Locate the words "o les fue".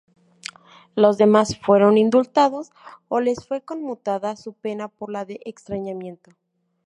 3.07-3.61